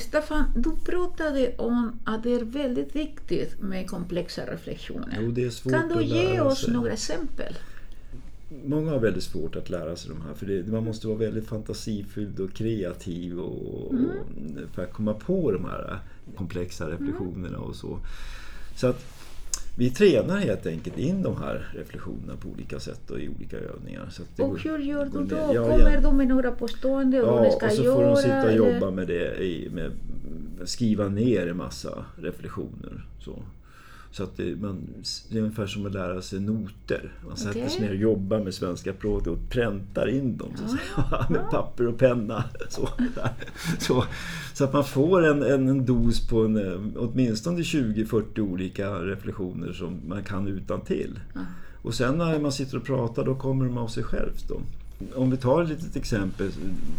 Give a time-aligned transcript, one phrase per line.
[0.00, 5.18] Staffan, du pratade om att det är väldigt viktigt med komplexa reflektioner.
[5.20, 6.72] Jo, det är svårt kan du ge oss sig.
[6.72, 7.54] några exempel?
[8.64, 11.46] Många har väldigt svårt att lära sig de här för det, man måste vara väldigt
[11.46, 13.94] fantasifylld och kreativ och, och,
[14.72, 15.98] för att komma på de här
[16.36, 17.98] komplexa reflektionerna och så.
[18.76, 19.13] Så att
[19.76, 24.08] vi tränar helt enkelt in de här reflektionerna på olika sätt och i olika övningar.
[24.38, 25.36] Och går- hur gör du då?
[25.54, 27.94] Ja, Kommer du med några påståenden och Ja, ska och så göra?
[27.96, 28.74] får de sitta och eller?
[28.74, 29.90] jobba med det, i, med
[30.64, 33.06] skriva ner en massa reflektioner.
[33.20, 33.42] Så.
[34.14, 34.86] Så att det, man,
[35.30, 37.12] det är ungefär som att lära sig noter.
[37.28, 41.26] Man sätter sig ner och jobbar med svenska språket och präntar in dem så säga,
[41.30, 42.44] med papper och penna.
[42.68, 42.88] Så,
[43.78, 44.04] så,
[44.54, 50.00] så att man får en, en, en dos på en, åtminstone 20-40 olika reflektioner som
[50.08, 51.20] man kan utan till.
[51.82, 54.48] Och sen när man sitter och pratar då kommer de av sig självt.
[54.48, 54.60] Då.
[55.14, 56.50] Om vi tar ett litet exempel,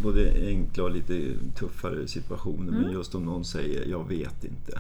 [0.04, 4.80] både enkla och lite tuffare situationer, men just om någon säger ”jag vet inte”.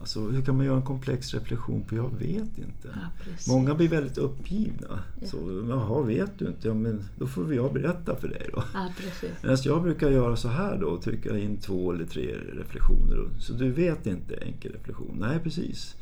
[0.00, 2.88] Alltså, hur kan man göra en komplex reflektion på ”jag vet inte”?
[2.94, 3.32] Ja.
[3.48, 5.02] Många blir väldigt uppgivna.
[5.24, 6.68] Så, ”Jaha, vet du inte?
[6.68, 8.62] Ja, men då får vi jag berätta för dig då”.
[8.74, 9.66] Ja, precis.
[9.66, 13.28] Jag brukar göra så här då, trycka in två eller tre reflektioner.
[13.38, 15.16] Så du vet inte enkel reflektion?
[15.20, 15.96] Nej, precis.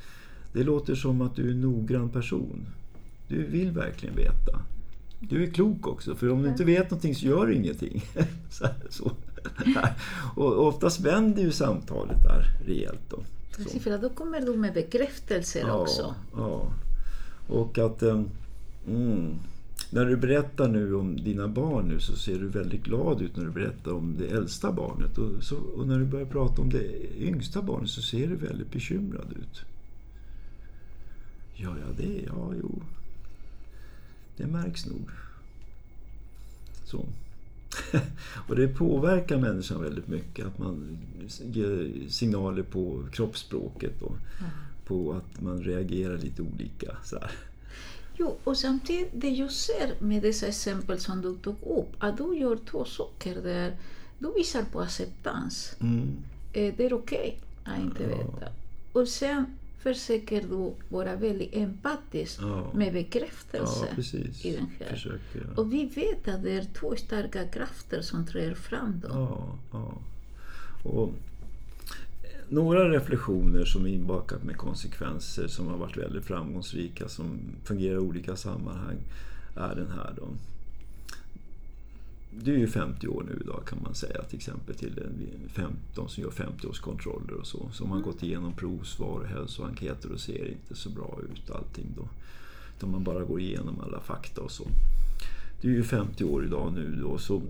[0.53, 2.67] Det låter som att du är en noggrann person.
[3.29, 4.61] Du vill verkligen veta.
[5.21, 8.05] Du är klok också, för om du inte vet någonting så gör du ingenting.
[8.51, 9.13] så, så.
[10.35, 13.19] Och oftast vänder ju samtalet där rejält då.
[13.59, 13.79] Så.
[13.81, 16.15] För då kommer du med bekräftelser också.
[16.37, 16.73] Ja.
[17.49, 18.03] Och att...
[18.03, 18.23] eh,
[18.89, 19.35] Mm,
[19.91, 23.45] när du berättar nu om dina barn nu så ser du väldigt glad ut när
[23.45, 25.19] du berättar om det äldsta barnet.
[25.19, 28.73] Och, så, och när du börjar prata om det yngsta barnet så ser du väldigt
[28.73, 29.61] bekymrad ut.
[31.55, 32.83] Ja, ja, det, ja, jo.
[34.37, 35.11] Det märks nog.
[36.85, 37.05] Så.
[38.49, 40.99] och det påverkar människan väldigt mycket att man
[41.43, 44.13] ger signaler på kroppsspråket då.
[44.87, 46.97] På att man reagerar lite olika.
[47.05, 47.31] Så här.
[48.17, 52.39] Jo, och samtidigt det jag ser med dessa exempel som du tog upp, att du
[52.39, 53.77] gör två saker där.
[54.19, 55.77] Du visar på acceptans.
[55.81, 56.17] Mm.
[56.53, 58.49] Eh, Det är okej att inte veta.
[58.93, 59.47] Och sen
[59.95, 62.71] försöker du vara väldigt empatisk Ja.
[62.75, 64.87] med bekräftelse Ja, i den här.
[64.91, 65.61] Försöker, ja.
[65.61, 69.49] Och vi vet att det är två starka krafter som träder fram då.
[70.85, 71.13] Och
[72.49, 77.99] några reflektioner som är inbakat med konsekvenser som har varit väldigt framgångsrika som fungerar i
[77.99, 78.97] olika sammanhang
[79.57, 80.29] är den här då.
[82.31, 86.09] Du är ju 50 år nu idag kan man säga till exempel till en 15
[86.09, 87.69] som gör 50-årskontroller och så.
[87.73, 92.09] Som har gått igenom provsvar och hälsoenkäter och ser inte så bra ut allting då.
[92.77, 94.65] Utan man bara går igenom alla fakta och så.
[95.61, 97.43] Du är ju 50 år idag nu då så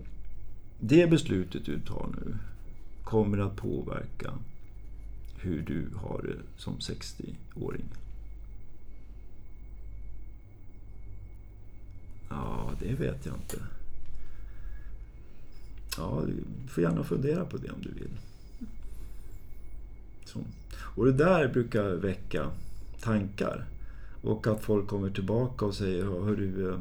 [0.81, 2.37] det beslutet du tar nu
[3.05, 4.33] kommer att påverka
[5.41, 7.85] hur du har det som 60-åring.
[12.29, 13.59] Ja, det vet jag inte.
[15.99, 18.19] Ja, du får gärna fundera på det om du vill.
[20.25, 20.39] Så.
[20.97, 22.51] Och det där brukar väcka
[23.01, 23.65] tankar.
[24.23, 26.79] Och att folk kommer tillbaka och säger, hör du, eh,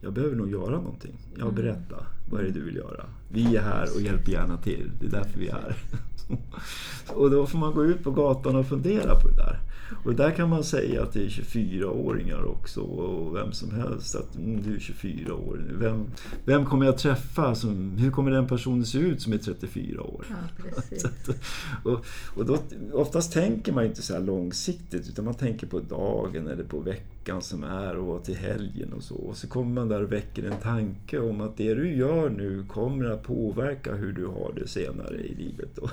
[0.00, 1.14] jag behöver nog göra någonting.
[1.38, 2.06] Ja, berätta.
[2.30, 3.04] Vad är det du vill göra?
[3.28, 4.90] Vi är här och hjälper gärna till.
[5.00, 5.76] Det är därför vi är här.
[7.14, 9.58] Och då får man gå ut på gatan och fundera på det där.
[10.04, 14.34] Och där kan man säga att det är 24-åringar också och vem som helst att
[14.34, 15.64] mm, du är 24 år.
[15.72, 16.06] Vem,
[16.44, 17.54] vem kommer jag träffa?
[17.54, 20.24] Som, hur kommer den personen se ut som är 34 år?
[20.30, 21.08] Ja,
[21.90, 22.04] och,
[22.36, 22.58] och då,
[22.92, 27.42] oftast tänker man inte så här långsiktigt utan man tänker på dagen eller på veckan
[27.42, 29.14] som är och till helgen och så.
[29.14, 32.64] Och så kommer man där och väcker en tanke om att det du gör nu
[32.68, 35.68] kommer att påverka hur du har det senare i livet.
[35.74, 35.90] Då.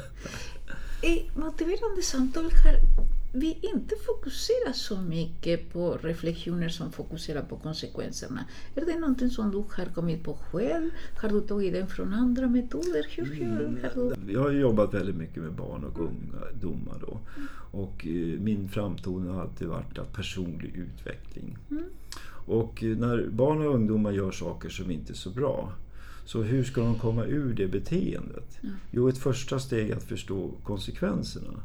[1.07, 8.45] I motiverande samtal har vi inte fokuserat så mycket på reflektioner som fokuserar på konsekvenserna.
[8.75, 10.89] Är det någonting som du har kommit på själv?
[11.21, 13.05] Har du tagit den från andra metoder?
[13.09, 14.33] Hur gör har du?
[14.33, 17.19] Jag har jobbat väldigt mycket med barn och ungdomar då.
[17.71, 21.57] Och eh, min framtoning har alltid varit att personlig utveckling.
[22.45, 25.73] Och eh, när barn och ungdomar gör saker som inte är så bra
[26.25, 28.57] så hur ska de komma ur det beteendet?
[28.91, 31.59] Jo, ett första steg är att förstå konsekvenserna.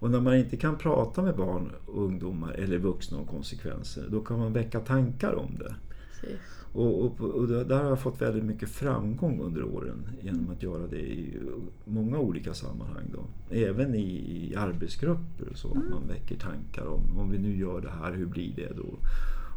[0.00, 4.20] Och när man inte kan prata med barn och ungdomar eller vuxna om konsekvenser, då
[4.20, 5.74] kan man väcka tankar om det.
[6.20, 6.38] Precis.
[6.72, 10.86] Och, och, och där har jag fått väldigt mycket framgång under åren genom att göra
[10.86, 11.38] det i
[11.84, 13.04] många olika sammanhang.
[13.12, 13.54] Då.
[13.56, 15.68] Även i, i arbetsgrupper och så.
[15.68, 18.98] Man väcker tankar om om vi nu gör det här, hur blir det då?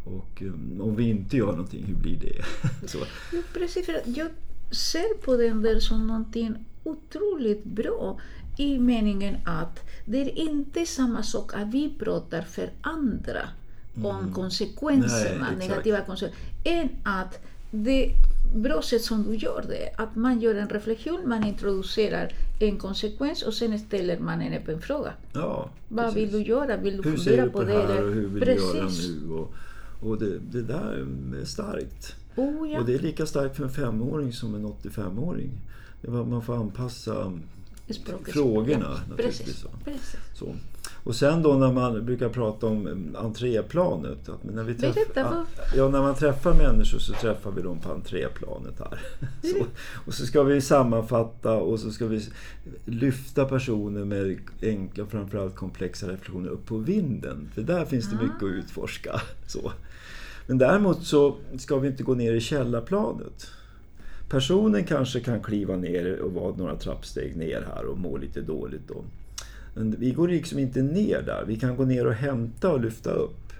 [0.05, 2.43] Och um, om vi inte gör någonting, hur blir det?
[2.87, 2.97] så.
[3.33, 3.89] Jo, precis.
[4.05, 4.27] Jag
[4.71, 8.19] ser på den där som någonting otroligt bra
[8.61, 13.41] i meningen att det är inte samma sak att vi pratar för andra
[14.03, 17.39] om konsekvenserna, Nej, negativa konsekvenser, än att
[17.71, 18.11] det
[18.55, 23.41] bra sätt som du gör det, att man gör en reflektion, man introducerar en konsekvens
[23.41, 25.13] och sen ställer man en öppen fråga.
[25.33, 26.21] Ja, Vad precis.
[26.21, 26.77] vill du göra?
[26.77, 28.83] Vill du Hur ser fundera du på, på det här och hur vill du göra
[28.85, 29.09] Precis.
[29.09, 29.33] nu?
[29.33, 29.53] Och,
[30.03, 31.07] och det, det där
[31.41, 32.15] är starkt.
[32.35, 32.79] Oh, ja.
[32.79, 35.51] Och det är lika starkt för en femåring som en 85-åring.
[36.01, 37.31] Det var- Man får anpassa
[37.89, 38.33] Språket.
[38.33, 39.65] frågorna Ja, naturligtvis.
[39.85, 40.15] Precis.
[40.33, 40.55] Så.
[41.03, 44.29] Och sen då när man brukar prata om mm, entréplanet.
[44.29, 45.45] Att när, vi träff, Berätta,
[45.75, 48.99] ja, när man träffar människor så träffar vi dem på entréplanet här.
[49.41, 49.65] Så,
[50.05, 52.27] och så ska vi sammanfatta och så ska vi
[52.85, 57.49] lyfta personer med enkla och framförallt komplexa reflektioner upp på vinden.
[57.55, 59.21] För där finns det mycket att utforska.
[59.47, 59.71] Så.
[60.47, 63.47] Men däremot så ska vi inte gå ner i källarplanet.
[64.31, 68.87] Personen kanske kan kliva ner och vara några trappsteg ner här och må lite dåligt
[68.87, 69.03] då.
[69.73, 71.43] Men vi går liksom inte ner där.
[71.47, 73.53] Vi kan gå ner och hämta och lyfta upp.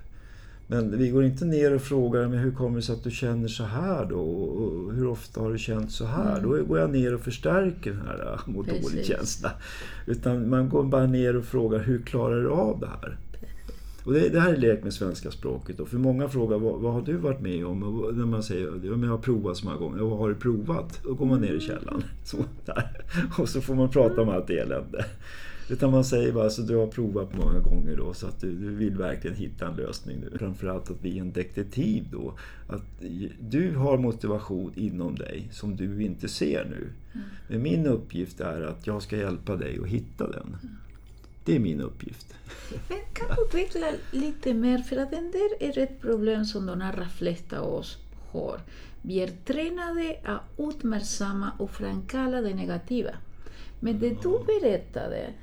[0.67, 3.47] Men vi går inte ner och frågar men hur kommer det sig att du känner
[3.47, 4.19] så här då?
[4.19, 6.41] Och hur ofta har du känt så här?
[6.41, 9.51] Då går jag ner och förstärker den här må dåligt-känslan.
[10.07, 13.17] Utan man går bara ner och frågar hur klarar du av det här?
[14.03, 15.79] Och det, det här är lek med svenska språket.
[15.79, 17.83] Och för många frågar vad, vad har du varit med om?
[17.83, 19.97] Och när man säger men jag har provat så många gånger.
[19.97, 20.99] Ja, vad har du provat?
[21.03, 22.03] Då går man ner i källaren.
[22.23, 23.01] Så, där.
[23.37, 25.05] Och så får man prata om allt elände.
[25.71, 28.69] Utan man säger bara så du har provat många gånger då så att du, du
[28.69, 30.37] vill verkligen hitta en lösning nu.
[30.37, 32.33] Framförallt att vi är en detektiv då.
[32.67, 32.83] Att
[33.39, 36.87] du har motivation inom dig som du inte ser nu.
[37.47, 40.57] Men min uppgift är att jag ska hjälpa dig att hitta den.
[41.45, 42.33] Det är min uppgift.
[42.87, 44.77] Men kan du utveckla lite mer?
[44.77, 47.97] För att den där är ett problem som de allra flesta av oss
[48.31, 48.59] har.
[49.01, 53.11] Vi är tränade att uppmärksamma och framkalla det negativa.
[53.79, 55.33] Men det du berättade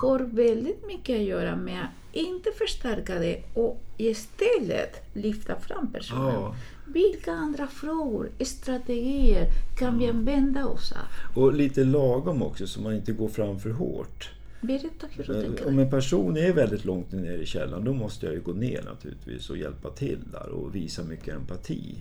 [0.00, 6.34] har väldigt mycket att göra med att inte förstärka det och istället lyfta fram personen.
[6.34, 6.56] Ja.
[6.86, 9.46] Vilka andra frågor, strategier
[9.78, 11.42] kan vi använda oss av?
[11.42, 14.30] Och lite lagom också så man inte går fram för hårt.
[14.60, 15.68] Berätta hur du tänker.
[15.68, 18.82] Om en person är väldigt långt ner i källaren då måste jag ju gå ner
[18.82, 21.94] naturligtvis och hjälpa till där och visa mycket empati.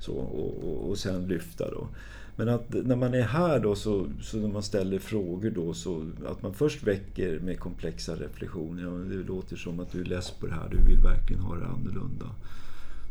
[0.00, 1.88] Så, och, och, och sen lyfta då.
[2.36, 6.10] Men att när man är här då så, så när man ställer frågor då så
[6.26, 8.82] att man först väcker med komplexa reflektioner.
[8.82, 11.56] Ja, det låter som att du är less på det här, du vill verkligen ha
[11.56, 12.26] det annorlunda.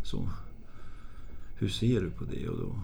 [0.03, 0.29] Så,
[1.57, 2.49] hur ser du på det?
[2.49, 2.75] Och då?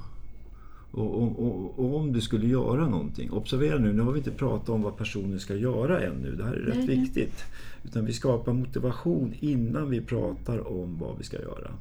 [0.95, 4.31] Och, och, och, och om du skulle göra någonting, observera nu, nu har vi inte
[4.31, 7.44] pratat om vad personen ska göra ännu, det här är rätt Nej, viktigt.
[7.83, 11.71] Utan vi skapar motivation innan vi pratar om vad vi ska göra.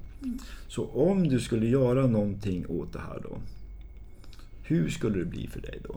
[0.68, 3.38] Så om du skulle göra någonting åt det här då,
[4.62, 5.96] hur skulle det bli för dig då?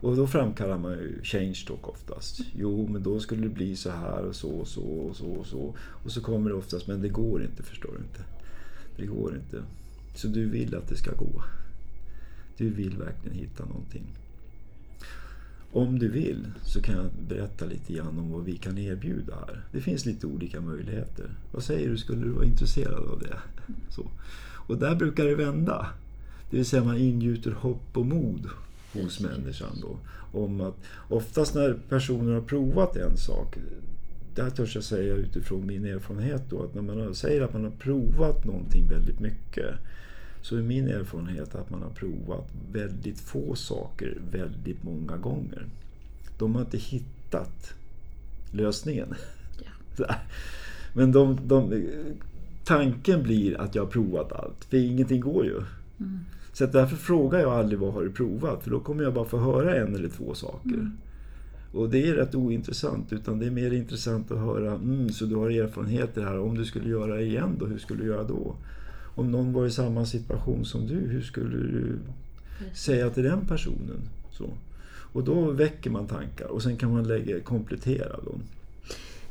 [0.00, 2.40] Och då framkallar man ju change talk oftast.
[2.56, 5.46] Jo, men då skulle det bli så här och så och så och så och
[5.46, 5.74] så.
[5.78, 8.24] Och så kommer det oftast, men det går inte, förstår du inte.
[8.96, 9.62] Det går inte.
[10.14, 11.42] Så du vill att det ska gå.
[12.56, 14.04] Du vill verkligen hitta någonting.
[15.72, 19.64] Om du vill så kan jag berätta lite grann om vad vi kan erbjuda här.
[19.72, 21.30] Det finns lite olika möjligheter.
[21.52, 23.38] Vad säger du, skulle du vara intresserad av det?
[23.90, 24.10] Så.
[24.66, 25.86] Och där brukar det vända.
[26.50, 28.48] Det vill säga man ingjuter hopp och mod
[28.92, 29.98] hos människan då.
[30.40, 30.76] Om att
[31.08, 33.56] oftast när personer har provat en sak,
[34.34, 37.70] där törs jag säga utifrån min erfarenhet då, att när man säger att man har
[37.70, 39.74] provat någonting väldigt mycket
[40.44, 45.66] så är min erfarenhet att man har provat väldigt få saker väldigt många gånger.
[46.38, 47.74] De har inte hittat
[48.50, 49.14] lösningen.
[49.96, 50.18] Så här.
[50.94, 51.84] Men de, de,
[52.64, 55.62] tanken blir att jag har provat allt, för ingenting går ju.
[56.52, 59.24] Så att därför frågar jag aldrig vad har du provat, för då kommer jag bara
[59.24, 60.90] få höra en eller två saker.
[61.72, 65.34] Och det är rätt ointressant, utan det är mer intressant att höra, mm, så du
[65.34, 68.56] har erfarenheter här, om du skulle göra det igen då, hur skulle du göra då?
[69.14, 71.98] Om någon var i samma situation som du, hur skulle du
[72.74, 74.00] säga till den personen?
[74.32, 74.48] Så.
[75.12, 78.42] Och då väcker man tankar och sen kan man lägga, komplettera dem.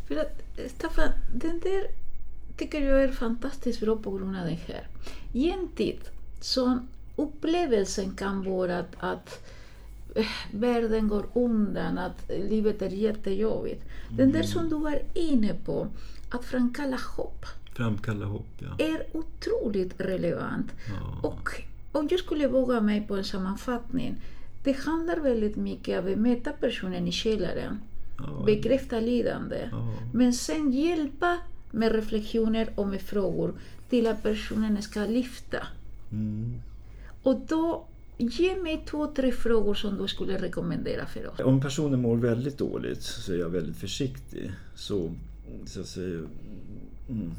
[0.08, 0.42] För att,
[0.76, 1.88] Staffan, den där
[2.58, 4.88] tycker jag är fantastiskt bra på grund av det här.
[5.34, 6.00] I en tid
[6.42, 9.48] som upplevelsen kan vara att, att
[10.16, 13.84] eh, världen går undan, att livet är jättejobbigt.
[14.10, 15.88] Den där som du var inne på,
[16.30, 18.86] att framkalla hopp, Framkalla hopp, ja.
[18.86, 20.72] är otroligt relevant.
[20.90, 21.30] Ja.
[21.30, 21.50] Och
[21.92, 24.16] om jag skulle våga mig på en sammanfattning,
[24.64, 27.80] det handlar väldigt mycket om att möta personen i källaren,
[28.18, 28.44] Ja.
[28.46, 29.98] bekräfta lidande, Ja.
[30.14, 31.38] men sen hjälpa
[31.72, 33.54] med reflektioner och med frågor
[33.90, 35.58] till att personen ska lyfta.
[36.12, 36.54] Mm.
[37.24, 37.86] Och då
[38.18, 41.40] Ge mig två, tre frågor som du skulle rekommendera för oss.
[41.40, 44.52] Om personen mår väldigt dåligt så är jag väldigt försiktig.
[44.76, 45.12] Så,
[45.66, 46.20] så att säga,
[47.10, 47.32] mm,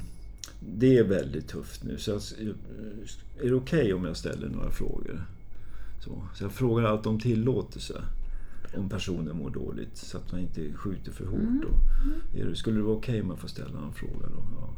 [0.61, 1.99] det är väldigt tufft nu.
[1.99, 2.21] Så jag,
[3.41, 5.27] är det okej okay om jag ställer några frågor?
[6.05, 8.03] Så, så jag frågar alltid om tillåtelse
[8.77, 11.41] om personen mår dåligt så att man inte skjuter för hårt.
[11.41, 11.63] Mm.
[11.63, 12.41] Då.
[12.41, 14.43] Är det, skulle det vara okej okay om jag får ställa en fråga då?
[14.61, 14.71] Ja.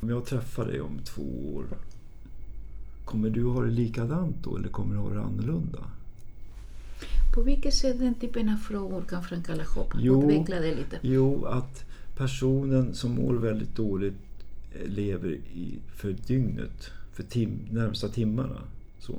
[0.00, 1.64] Om jag träffar dig om två år,
[3.04, 5.84] kommer du ha det likadant då eller kommer du ha det annorlunda?
[7.34, 9.94] På vilket sätt den typen av frågor kan framkalla hopp?
[10.00, 10.98] Utveckla det lite.
[11.02, 11.84] Jo, att
[12.16, 14.25] personen som mår väldigt dåligt eh,
[14.80, 18.60] Eh, lever i, för dygnet, för tim, närmsta timmarna.
[18.98, 19.18] Så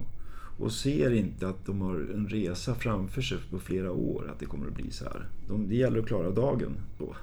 [0.59, 4.45] och ser inte att de har en resa framför sig på flera år, att det
[4.45, 5.27] kommer att bli så här.
[5.47, 7.15] De, det gäller att klara dagen då.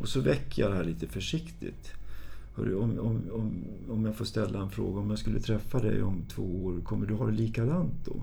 [0.00, 1.92] Och så väcker jag det här lite försiktigt.
[2.54, 6.02] Hörru, om, om, om, om jag får ställa en fråga, om jag skulle träffa dig
[6.02, 8.22] om två år, kommer du ha det likadant då?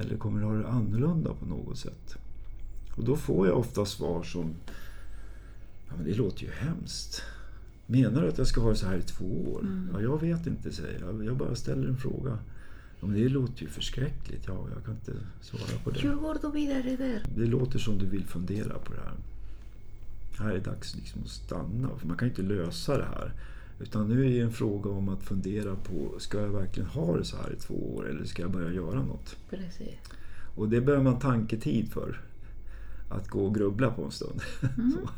[0.00, 2.16] Eller kommer du ha det annorlunda på något sätt?
[2.96, 4.54] Och då får jag ofta svar som
[5.88, 7.22] ja, men det låter ju hemskt.
[7.92, 9.60] Menar du att jag ska ha det så här i två år?
[9.60, 9.88] Mm.
[9.92, 11.24] Ja, jag vet inte, säger jag.
[11.24, 12.38] Jag bara ställer en fråga.
[13.00, 14.44] Ja, men det låter ju förskräckligt.
[14.46, 16.00] Ja, jag kan inte svara på det.
[16.00, 17.22] Hur går du vidare där?
[17.36, 19.14] Det låter som du vill fundera på det här.
[20.38, 23.32] Här är det dags liksom att stanna, för man kan ju inte lösa det här.
[23.80, 27.24] Utan nu är det en fråga om att fundera på, ska jag verkligen ha det
[27.24, 29.36] så här i två år eller ska jag börja göra något?
[29.50, 29.98] Precis.
[30.56, 32.20] Och det behöver man tanketid för.
[33.08, 34.40] Att gå och grubbla på en stund.
[34.78, 34.96] Mm.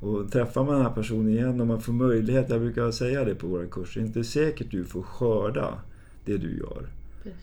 [0.00, 3.34] och träffar man den här personen igen och man får möjlighet, jag brukar säga det
[3.34, 5.78] på våra kurser, det är inte säkert du får skörda
[6.24, 6.88] det du gör.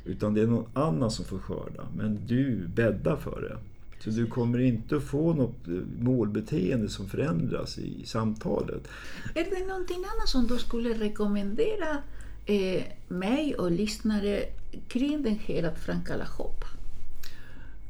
[0.05, 1.88] Utan det är någon annan som får skörda.
[1.97, 3.57] Men du bäddar för det.
[4.03, 5.67] Så du kommer inte att få något
[6.00, 8.88] målbeteende som förändras i samtalet.
[9.35, 11.97] Är det någonting annat som du skulle rekommendera
[12.45, 14.43] eh, mig och lyssnare
[14.88, 16.63] kring den här att framkalla hopp?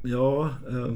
[0.02, 0.94] Ja, eh,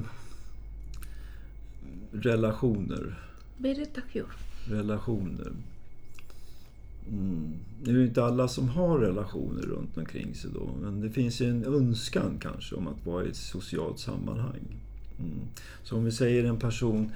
[2.11, 3.19] relationer.
[3.59, 4.25] Berätta hur.
[4.67, 5.51] Relationer.
[7.11, 7.53] Mm.
[7.83, 11.41] Det är ju inte alla som har relationer runt omkring sig då, men det finns
[11.41, 14.81] ju en önskan kanske om att vara i ett socialt sammanhang.
[15.19, 15.39] Mm.
[15.83, 17.11] Så om vi säger en person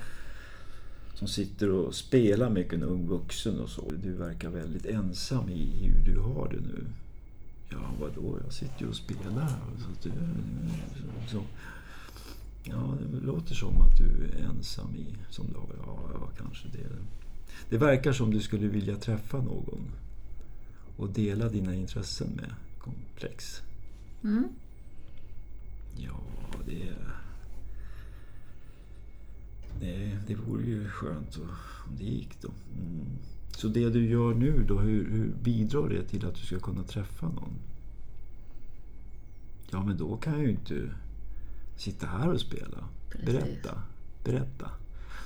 [1.13, 3.91] som sitter och spelar mycket, en ung vuxen och så.
[4.03, 6.85] Du verkar väldigt ensam i hur du har det nu.
[7.69, 8.39] Ja, vadå?
[8.43, 9.47] Jag sitter ju och spelar.
[9.77, 10.09] Så,
[11.31, 11.43] så,
[12.63, 15.69] ja, det låter som att du är ensam i som du har.
[15.85, 16.87] Ja, ja kanske det.
[17.69, 19.91] Det verkar som du skulle vilja träffa någon
[20.97, 23.61] och dela dina intressen med komplex.
[24.23, 24.47] Mm.
[25.97, 26.19] Ja,
[26.65, 26.93] det...
[29.79, 31.47] Det, det vore ju skönt om
[31.97, 32.47] det gick då.
[32.47, 33.05] Mm.
[33.57, 36.83] Så det du gör nu då, hur, hur bidrar det till att du ska kunna
[36.83, 37.53] träffa någon?
[39.71, 40.89] Ja, men då kan jag ju inte
[41.77, 42.77] sitta här och spela.
[43.09, 43.25] Precis.
[43.25, 43.81] Berätta.
[44.23, 44.69] Berätta.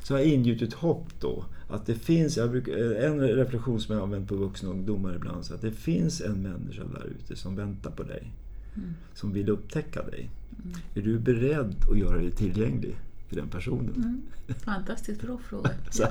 [0.04, 1.46] Så har jag ingjutit hopp då.
[1.70, 5.62] Att det finns, brukar, en reflektion som jag använt på vuxna ungdomar ibland, så att
[5.62, 8.32] det finns en människa där ute som väntar på dig.
[8.76, 8.94] Mm.
[9.14, 10.30] Som vill upptäcka dig.
[10.64, 10.78] Mm.
[10.96, 12.96] Är du beredd att göra dig tillgänglig
[13.28, 13.96] för den personen?
[13.96, 14.22] Mm.
[14.66, 15.70] Fantastiskt bra fråga.
[15.92, 16.08] så,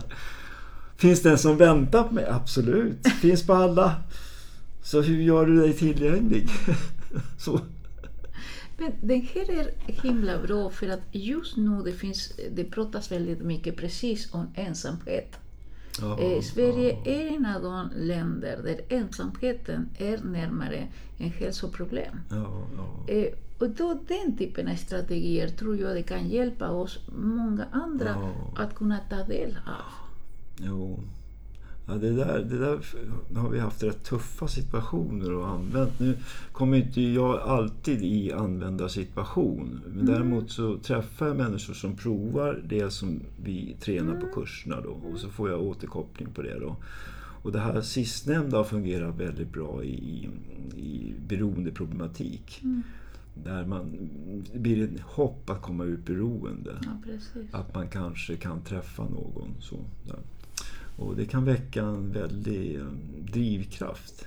[0.97, 2.27] finns det en som väntar på mig?
[2.27, 3.09] Absolut.
[3.21, 4.03] Finns på alla.
[4.83, 6.49] Så hur gör du dig tillgänglig?
[7.39, 7.61] så.
[8.77, 9.71] Men den här är
[10.03, 15.37] himla bra för att just nu det, finns, det pratas väldigt mycket precis om ensamhet.
[16.01, 17.13] Ja, eh, Sverige ja.
[17.13, 22.21] är en av de länder där ensamheten är närmare en hälsoproblem.
[22.31, 22.67] Ja.
[23.09, 28.33] Eh, och då den typen av strategier tror jag det kan hjälpa oss många andra
[28.57, 29.93] att kunna ta del av.
[30.57, 31.01] Jo.
[31.89, 32.79] Ja, det, där, det där
[33.41, 36.01] har vi haft rätt tuffa situationer och använt.
[36.01, 36.17] Nu
[36.53, 39.81] kommer inte jag alltid i användarsituation.
[39.87, 40.07] Men Mm.
[40.07, 44.21] däremot så träffar jag människor som provar det som vi tränar Mm.
[44.21, 44.91] på kurserna då.
[45.13, 46.77] Och så får jag återkoppling på det då.
[47.43, 50.29] Och det här sistnämnda har fungerat väldigt bra i,
[50.77, 52.61] i beroendeproblematik.
[52.65, 52.83] Mm.
[53.45, 54.09] Där man,
[54.53, 56.75] det blir ett hopp att komma ur beroende.
[56.83, 57.59] Ja.
[57.59, 59.49] Att man kanske kan träffa någon.
[59.61, 59.77] Så,
[60.07, 60.19] där.
[60.97, 62.83] Och det kan väcka en väldig eh,
[63.33, 64.27] drivkraft,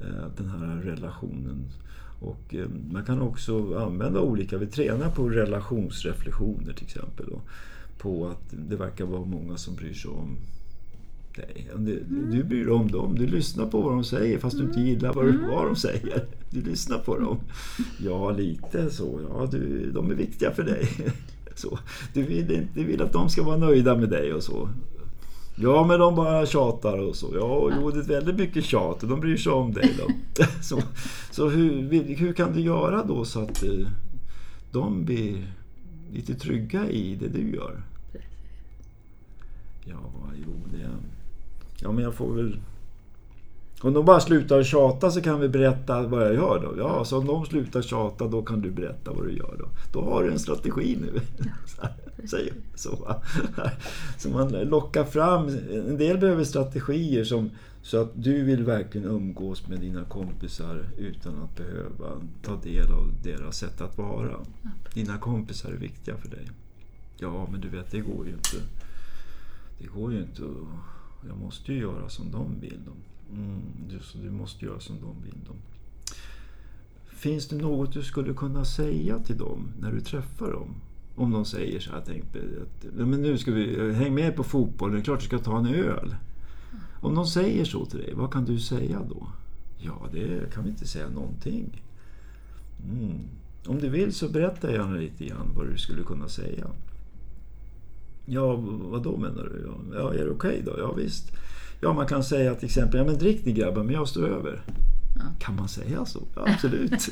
[0.00, 1.64] eh, den här relationen.
[2.20, 7.26] Och eh, man kan också använda olika, vi tränar på relationsreflektioner till exempel.
[7.30, 7.40] Då,
[7.98, 10.36] på att det verkar vara många som bryr sig om
[11.36, 11.70] dig.
[11.76, 12.00] Det-
[12.32, 15.12] Du bryr dig om dem, du lyssnar på vad de säger fast du inte gillar
[15.12, 16.24] vad, vad de säger.
[16.50, 17.38] Du lyssnar på dem.
[18.04, 19.20] Ja, lite så.
[19.28, 20.88] Ja, du, de är viktiga för dig.
[21.54, 21.78] Så.
[22.14, 24.68] Du, vill, du vill att de ska vara nöjda med dig och så.
[25.54, 27.26] Ja, men de bara tjatar och så.
[27.34, 29.94] Ja, jo, det är väldigt mycket tjat och de bryr sig om dig.
[29.98, 30.44] Då.
[30.62, 30.82] så
[31.30, 33.86] så hur, hur kan du göra då så att eh,
[34.70, 35.46] de blir
[36.12, 37.82] lite trygga i det du gör?
[39.84, 40.00] Ja,
[40.46, 40.88] jo, det...
[41.80, 42.56] Ja, men jag får väl...
[43.82, 46.78] Om de bara slutar tjata så kan vi berätta vad jag gör då.
[46.78, 49.68] Ja, så om de slutar tjata då kan du berätta vad du gör då.
[49.92, 51.20] Då har du en strategi nu.
[52.28, 53.16] Säg så.
[54.18, 57.50] Så man lockar fram, en del behöver strategier som
[57.82, 63.10] så att du vill verkligen umgås med dina kompisar utan att behöva ta del av
[63.22, 64.36] deras sätt att vara.
[64.94, 66.50] Dina kompisar är viktiga för dig.
[67.16, 68.56] Ja, men du vet, det går ju inte.
[69.78, 70.42] Det går ju inte.
[71.28, 72.80] Jag måste ju göra som de vill.
[73.30, 75.38] Mm, du, så du måste göra som de vill.
[75.46, 75.54] Då.
[77.06, 80.74] Finns det något du skulle kunna säga till dem när du träffar dem?
[81.16, 84.94] Om de säger så här, tänk att men nu ska vi, häng med på fotbollen,
[84.94, 86.14] det är klart du ska ta en öl.
[87.00, 89.28] Om de säger så till dig, vad kan du säga då?
[89.78, 91.82] Ja, det kan vi inte säga någonting.
[92.90, 93.18] Mm.
[93.66, 96.66] Om du vill så berätta gärna lite grann vad du skulle kunna säga.
[98.26, 98.56] Ja,
[98.90, 99.70] vad då menar du?
[99.94, 100.74] Ja, är det okej okay då?
[100.78, 101.32] Ja, visst.
[101.84, 104.62] Ja, man kan säga till exempel, ja men drick ni grabbar, men jag står över.
[105.16, 105.22] Ja.
[105.38, 106.22] Kan man säga så?
[106.34, 107.08] Ja, absolut.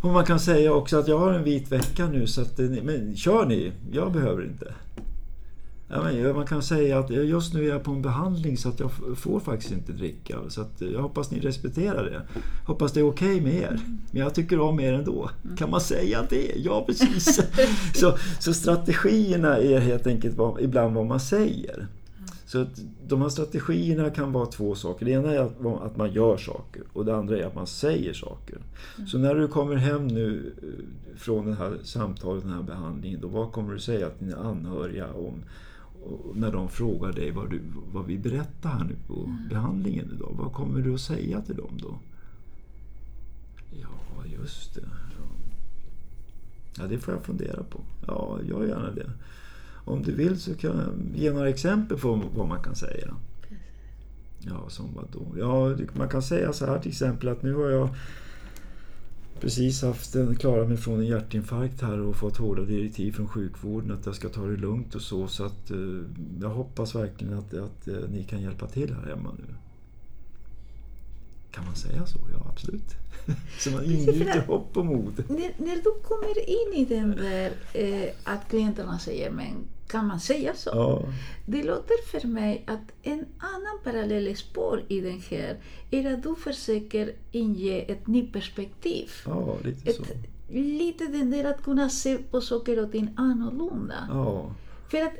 [0.00, 3.16] Och man kan säga också att jag har en vit vecka nu, så att, men
[3.16, 4.74] kör ni, jag behöver inte.
[5.88, 8.80] Ja, men man kan säga att just nu är jag på en behandling så att
[8.80, 10.38] jag får faktiskt inte dricka.
[10.48, 12.40] Så att jag hoppas ni respekterar det.
[12.66, 13.80] Hoppas det är okej okay med er.
[14.10, 15.30] Men jag tycker om er ändå.
[15.58, 16.52] Kan man säga det?
[16.56, 17.40] Ja, precis.
[17.94, 21.86] så, så strategierna är helt enkelt vad, ibland vad man säger.
[22.48, 25.06] Så att de här strategierna kan vara två saker.
[25.06, 28.12] Det ena är att, att man gör saker och det andra är att man säger
[28.12, 28.58] saker.
[28.96, 29.08] Mm.
[29.08, 33.28] Så när du kommer hem nu eh, från det här samtalet, den här behandlingen, då
[33.28, 35.34] vad kommer du säga till dina anhöriga om
[36.34, 37.60] när de frågar dig vad, du,
[37.92, 39.48] vad vi berättar här nu på mm.
[39.48, 40.34] behandlingen idag.
[40.38, 41.98] Vad kommer du att säga till dem då?
[43.70, 44.88] Ja, just det.
[45.18, 45.24] Ja.
[46.78, 47.80] ja, det får jag fundera på.
[48.06, 49.10] Ja, gör gärna det.
[49.88, 53.14] Om du vill så kan jag ge några exempel på vad man kan säga.
[54.38, 55.38] Ja, som vad då?
[55.38, 57.88] Ja, man kan säga så här till exempel att nu har jag
[59.40, 63.90] precis haft en, klarat mig från en hjärtinfarkt här och fått hårda direktiv från sjukvården
[63.90, 65.26] att jag ska ta det lugnt och så.
[65.26, 66.02] Så att eh,
[66.40, 69.54] jag hoppas verkligen att, att eh, ni kan hjälpa till här hemma nu.
[71.50, 72.18] Kan man säga så?
[72.32, 72.94] Ja, absolut.
[73.58, 75.24] så man ingjuter hopp och mod.
[75.28, 80.20] När, när du kommer in i den där eh, att klienterna säger men kan man
[80.20, 80.70] säga så?
[80.74, 81.02] Ja.
[81.46, 85.56] Det låter för mig att en annan parallell spår i den här
[85.90, 89.10] är att du försöker inge ett nytt perspektiv.
[89.26, 90.02] Ja, lite så.
[90.48, 94.08] lite den där att kunna se på saker och ting annorlunda.
[94.10, 94.50] Ja.
[94.90, 95.14] För att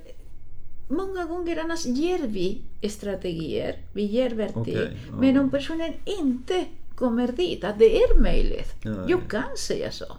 [0.89, 4.61] många gånger annars ger vi strategier, vi ger verktyg.
[4.61, 5.17] Okay, ja.
[5.21, 10.17] Men om personen inte kommer dit, att det är möjligt, ja, jag kan säga så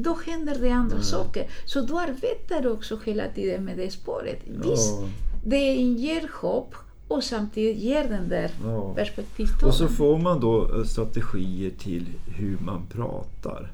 [0.00, 1.04] då händer det andra mm.
[1.04, 1.50] saker.
[1.64, 4.40] Så du arbetar också hela tiden med det spåret.
[4.46, 4.94] Visst,
[5.44, 6.74] det inger hopp
[7.08, 8.94] och samtidigt ger den där ja.
[8.94, 9.68] perspektivtagen.
[9.68, 13.72] Och så får man då eh, strategier till hur man pratar.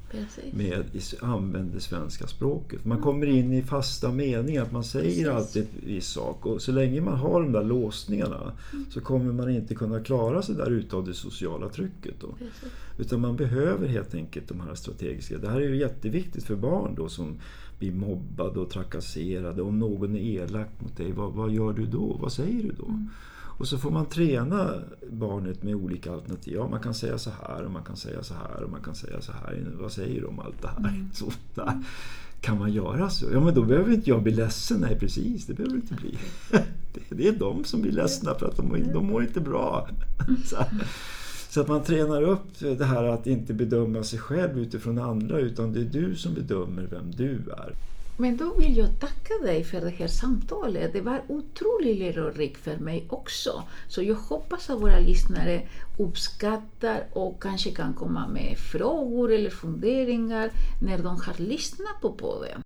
[0.52, 0.84] Med,
[1.20, 2.84] använder svenska språket.
[2.84, 3.04] Man mm.
[3.04, 5.28] kommer in i fasta meningar, att man säger Precis.
[5.28, 6.46] alltid viss sak.
[6.46, 8.84] Och så länge man har de där låsningarna mm.
[8.90, 12.14] så kommer man inte kunna klara sig där utav det sociala trycket.
[12.98, 15.38] Utan man behöver helt enkelt de här strategiska.
[15.38, 17.38] Det här är ju jätteviktigt för barn då som
[17.78, 19.62] blir mobbade och trakasserade.
[19.62, 22.18] Om någon är elak mot dig, vad, vad gör du då?
[22.20, 22.86] Vad säger du då?
[22.86, 23.08] Mm.
[23.56, 24.70] Och så får man träna
[25.10, 26.54] barnet med olika alternativ.
[26.54, 28.94] Ja, man kan säga så här och man kan säga så här och man kan
[28.94, 29.66] säga så här.
[29.80, 30.88] Vad säger du om allt det här?
[30.88, 31.10] Mm.
[31.12, 31.82] Så, där.
[32.40, 33.26] Kan man göra så?
[33.32, 34.80] Ja, men då behöver inte jag bli ledsen.
[34.80, 36.18] Nej, precis, det behöver inte bli.
[37.08, 39.88] Det är de som blir ledsna för att de, de mår inte bra.
[40.44, 40.56] Så,
[41.54, 45.72] så att man tränar upp det här att inte bedöma sig själv utifrån andra utan
[45.72, 47.74] det är du som bedömer vem du är.
[48.16, 50.92] Men då vill jag tacka dig för det här samtalet.
[50.92, 53.62] Det var otroligt lärorikt för mig också.
[53.88, 55.62] Så jag hoppas att våra lyssnare
[55.98, 60.50] uppskattar och kanske kan komma med frågor eller funderingar
[60.82, 62.62] när de har lyssnat på podden.